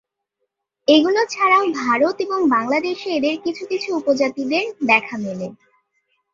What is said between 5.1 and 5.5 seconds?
মেলে।